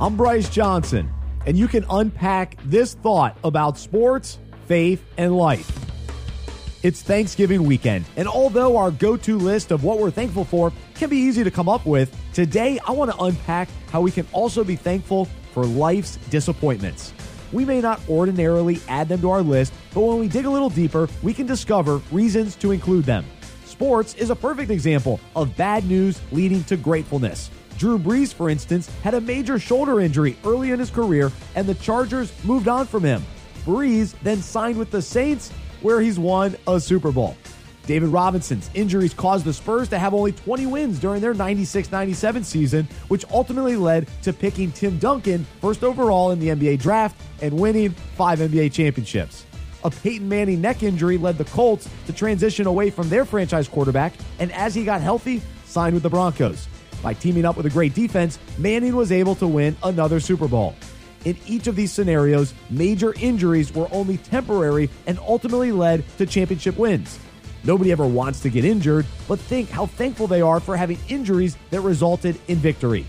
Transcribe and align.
I'm 0.00 0.16
Bryce 0.16 0.48
Johnson, 0.48 1.10
and 1.44 1.58
you 1.58 1.66
can 1.66 1.84
unpack 1.90 2.56
this 2.62 2.94
thought 2.94 3.36
about 3.42 3.76
sports, 3.76 4.38
faith, 4.68 5.04
and 5.16 5.36
life. 5.36 5.68
It's 6.84 7.02
Thanksgiving 7.02 7.64
weekend, 7.64 8.04
and 8.16 8.28
although 8.28 8.76
our 8.76 8.92
go 8.92 9.16
to 9.16 9.36
list 9.36 9.72
of 9.72 9.82
what 9.82 9.98
we're 9.98 10.12
thankful 10.12 10.44
for 10.44 10.72
can 10.94 11.10
be 11.10 11.16
easy 11.16 11.42
to 11.42 11.50
come 11.50 11.68
up 11.68 11.84
with, 11.84 12.16
today 12.32 12.78
I 12.86 12.92
want 12.92 13.10
to 13.10 13.20
unpack 13.24 13.68
how 13.90 14.00
we 14.00 14.12
can 14.12 14.24
also 14.32 14.62
be 14.62 14.76
thankful 14.76 15.24
for 15.52 15.66
life's 15.66 16.14
disappointments. 16.30 17.12
We 17.50 17.64
may 17.64 17.80
not 17.80 18.00
ordinarily 18.08 18.80
add 18.86 19.08
them 19.08 19.20
to 19.22 19.30
our 19.30 19.42
list, 19.42 19.72
but 19.92 20.02
when 20.02 20.20
we 20.20 20.28
dig 20.28 20.44
a 20.44 20.50
little 20.50 20.70
deeper, 20.70 21.08
we 21.24 21.34
can 21.34 21.46
discover 21.46 22.00
reasons 22.12 22.54
to 22.56 22.70
include 22.70 23.04
them. 23.04 23.24
Sports 23.64 24.14
is 24.14 24.30
a 24.30 24.36
perfect 24.36 24.70
example 24.70 25.18
of 25.34 25.56
bad 25.56 25.84
news 25.86 26.20
leading 26.30 26.62
to 26.64 26.76
gratefulness. 26.76 27.50
Drew 27.78 27.96
Brees, 27.96 28.34
for 28.34 28.50
instance, 28.50 28.90
had 29.02 29.14
a 29.14 29.20
major 29.20 29.58
shoulder 29.58 30.00
injury 30.00 30.36
early 30.44 30.72
in 30.72 30.80
his 30.80 30.90
career, 30.90 31.30
and 31.54 31.66
the 31.66 31.76
Chargers 31.76 32.32
moved 32.44 32.66
on 32.66 32.86
from 32.86 33.04
him. 33.04 33.24
Brees 33.64 34.14
then 34.22 34.42
signed 34.42 34.76
with 34.76 34.90
the 34.90 35.00
Saints, 35.00 35.52
where 35.80 36.00
he's 36.00 36.18
won 36.18 36.56
a 36.66 36.80
Super 36.80 37.12
Bowl. 37.12 37.36
David 37.86 38.08
Robinson's 38.08 38.68
injuries 38.74 39.14
caused 39.14 39.44
the 39.44 39.52
Spurs 39.52 39.88
to 39.90 39.98
have 39.98 40.12
only 40.12 40.32
20 40.32 40.66
wins 40.66 40.98
during 40.98 41.22
their 41.22 41.32
96 41.32 41.90
97 41.90 42.44
season, 42.44 42.88
which 43.06 43.24
ultimately 43.30 43.76
led 43.76 44.08
to 44.22 44.32
picking 44.32 44.72
Tim 44.72 44.98
Duncan 44.98 45.46
first 45.60 45.84
overall 45.84 46.32
in 46.32 46.40
the 46.40 46.48
NBA 46.48 46.80
draft 46.80 47.18
and 47.40 47.58
winning 47.58 47.90
five 48.16 48.40
NBA 48.40 48.72
championships. 48.72 49.46
A 49.84 49.90
Peyton 49.90 50.28
Manning 50.28 50.60
neck 50.60 50.82
injury 50.82 51.16
led 51.16 51.38
the 51.38 51.44
Colts 51.44 51.88
to 52.06 52.12
transition 52.12 52.66
away 52.66 52.90
from 52.90 53.08
their 53.08 53.24
franchise 53.24 53.68
quarterback, 53.68 54.12
and 54.40 54.50
as 54.52 54.74
he 54.74 54.84
got 54.84 55.00
healthy, 55.00 55.40
signed 55.64 55.94
with 55.94 56.02
the 56.02 56.10
Broncos. 56.10 56.66
By 57.02 57.14
teaming 57.14 57.44
up 57.44 57.56
with 57.56 57.66
a 57.66 57.70
great 57.70 57.94
defense, 57.94 58.38
Manning 58.58 58.96
was 58.96 59.12
able 59.12 59.34
to 59.36 59.46
win 59.46 59.76
another 59.82 60.20
Super 60.20 60.48
Bowl. 60.48 60.74
In 61.24 61.36
each 61.46 61.66
of 61.66 61.76
these 61.76 61.92
scenarios, 61.92 62.54
major 62.70 63.14
injuries 63.20 63.74
were 63.74 63.88
only 63.92 64.18
temporary 64.18 64.88
and 65.06 65.18
ultimately 65.20 65.72
led 65.72 66.04
to 66.18 66.26
championship 66.26 66.76
wins. 66.78 67.18
Nobody 67.64 67.90
ever 67.92 68.06
wants 68.06 68.40
to 68.40 68.50
get 68.50 68.64
injured, 68.64 69.04
but 69.26 69.38
think 69.38 69.68
how 69.68 69.86
thankful 69.86 70.26
they 70.26 70.40
are 70.40 70.60
for 70.60 70.76
having 70.76 70.98
injuries 71.08 71.56
that 71.70 71.80
resulted 71.80 72.40
in 72.48 72.56
victory. 72.58 73.04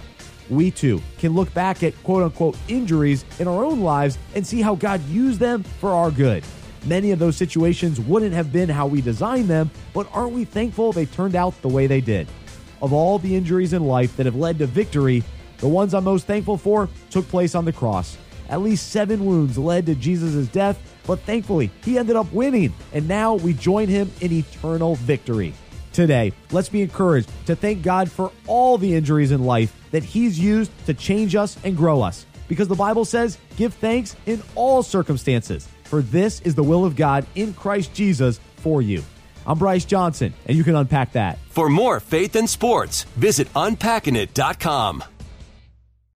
We 0.49 0.71
too 0.71 1.01
can 1.19 1.33
look 1.33 1.53
back 1.53 1.83
at 1.83 2.01
quote 2.03 2.23
unquote 2.23 2.57
injuries 2.67 3.23
in 3.37 3.47
our 3.47 3.63
own 3.63 3.81
lives 3.81 4.17
and 4.33 4.45
see 4.45 4.61
how 4.61 4.75
God 4.75 5.05
used 5.07 5.39
them 5.39 5.61
for 5.63 5.91
our 5.91 6.09
good. 6.09 6.43
Many 6.85 7.11
of 7.11 7.19
those 7.19 7.37
situations 7.37 7.99
wouldn't 7.99 8.33
have 8.33 8.51
been 8.51 8.69
how 8.69 8.87
we 8.87 9.01
designed 9.01 9.47
them, 9.47 9.69
but 9.93 10.09
aren't 10.11 10.33
we 10.33 10.45
thankful 10.45 10.91
they 10.91 11.05
turned 11.05 11.35
out 11.35 11.61
the 11.61 11.67
way 11.67 11.85
they 11.85 12.01
did? 12.01 12.27
Of 12.81 12.94
all 12.94 13.19
the 13.19 13.35
injuries 13.35 13.73
in 13.73 13.83
life 13.83 14.16
that 14.17 14.25
have 14.25 14.35
led 14.35 14.59
to 14.59 14.67
victory, 14.67 15.23
the 15.58 15.67
ones 15.67 15.94
I'm 15.94 16.05
most 16.05 16.25
thankful 16.25 16.58
for 16.58 16.89
took 17.09 17.27
place 17.27 17.55
on 17.55 17.66
the 17.66 17.73
cross. 17.73 18.17
At 18.49 18.61
least 18.61 18.91
seven 18.91 19.25
wounds 19.25 19.58
led 19.58 19.86
to 19.88 19.95
Jesus' 19.95 20.47
death, 20.47 20.80
but 21.05 21.19
thankfully, 21.21 21.71
he 21.83 21.97
ended 21.97 22.16
up 22.16 22.31
winning, 22.31 22.73
and 22.94 23.08
now 23.08 23.36
we 23.36 23.53
join 23.53 23.88
him 23.88 24.11
in 24.21 24.31
eternal 24.31 24.95
victory. 24.95 25.53
Today, 25.91 26.31
let's 26.52 26.69
be 26.69 26.81
encouraged 26.81 27.30
to 27.47 27.55
thank 27.55 27.81
God 27.81 28.09
for 28.09 28.31
all 28.47 28.77
the 28.77 28.95
injuries 28.95 29.31
in 29.31 29.43
life 29.43 29.75
that 29.91 30.03
he's 30.03 30.39
used 30.39 30.71
to 30.86 30.93
change 30.93 31.36
us 31.36 31.58
and 31.64 31.75
grow 31.75 32.02
us. 32.02 32.25
Because 32.47 32.67
the 32.67 32.75
Bible 32.75 33.05
says, 33.05 33.38
give 33.58 33.73
thanks 33.73 34.16
in 34.25 34.41
all 34.55 34.81
circumstances, 34.81 35.67
for 35.83 36.02
this 36.02 36.39
is 36.41 36.55
the 36.55 36.64
will 36.64 36.86
of 36.86 36.95
God 36.95 37.25
in 37.36 37.53
Christ 37.53 37.93
Jesus 37.93 38.39
for 38.58 38.81
you. 38.81 39.03
I'm 39.45 39.57
Bryce 39.57 39.85
Johnson, 39.85 40.33
and 40.45 40.57
you 40.57 40.63
can 40.63 40.75
unpack 40.75 41.13
that. 41.13 41.39
For 41.49 41.69
more 41.69 41.99
faith 41.99 42.35
and 42.35 42.49
sports, 42.49 43.03
visit 43.15 43.51
unpackingit.com. 43.53 45.03